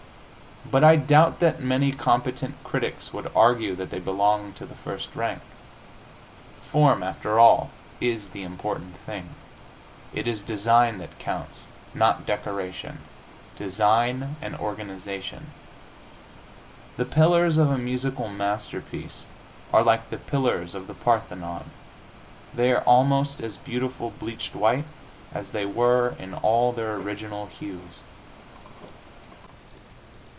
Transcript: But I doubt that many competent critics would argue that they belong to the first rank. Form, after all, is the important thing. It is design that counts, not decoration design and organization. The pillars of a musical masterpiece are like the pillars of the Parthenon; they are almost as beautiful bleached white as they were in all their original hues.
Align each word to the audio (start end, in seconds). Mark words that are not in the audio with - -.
But 0.69 0.85
I 0.85 0.95
doubt 0.95 1.41
that 1.41 1.59
many 1.59 1.91
competent 1.91 2.53
critics 2.63 3.11
would 3.11 3.29
argue 3.35 3.75
that 3.75 3.89
they 3.89 3.99
belong 3.99 4.53
to 4.53 4.65
the 4.65 4.75
first 4.75 5.13
rank. 5.15 5.41
Form, 6.61 7.03
after 7.03 7.39
all, 7.39 7.71
is 7.99 8.29
the 8.29 8.43
important 8.43 8.95
thing. 8.95 9.29
It 10.13 10.27
is 10.29 10.43
design 10.43 10.99
that 10.99 11.17
counts, 11.19 11.65
not 11.93 12.25
decoration 12.25 12.99
design 13.57 14.37
and 14.41 14.55
organization. 14.55 15.47
The 16.95 17.05
pillars 17.05 17.57
of 17.57 17.69
a 17.69 17.77
musical 17.77 18.29
masterpiece 18.29 19.25
are 19.73 19.83
like 19.83 20.09
the 20.09 20.17
pillars 20.19 20.73
of 20.73 20.87
the 20.87 20.93
Parthenon; 20.93 21.71
they 22.53 22.71
are 22.71 22.83
almost 22.83 23.41
as 23.41 23.57
beautiful 23.57 24.11
bleached 24.11 24.55
white 24.55 24.85
as 25.33 25.49
they 25.49 25.65
were 25.65 26.15
in 26.17 26.33
all 26.33 26.71
their 26.71 26.95
original 26.95 27.47
hues. 27.47 28.03